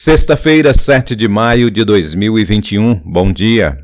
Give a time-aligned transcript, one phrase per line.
[0.00, 3.02] Sexta-feira, 7 de maio de 2021.
[3.04, 3.76] Bom dia.